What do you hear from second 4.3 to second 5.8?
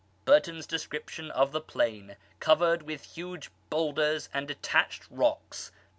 and detached rocks (p.